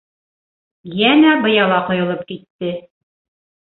[1.03, 2.77] Йәнә быяла ҡойолоп китте.